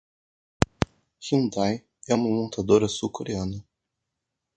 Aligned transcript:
Hyundai 1.21 1.85
é 2.07 2.15
uma 2.15 2.27
montadora 2.27 2.87
sul-coreana. 2.87 3.63